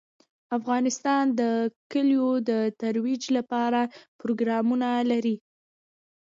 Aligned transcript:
افغانستان 0.57 1.23
د 1.39 1.41
کلیو 1.91 2.29
د 2.49 2.51
ترویج 2.81 3.23
لپاره 3.37 3.79
پروګرامونه 4.19 4.87
لري. 5.11 5.35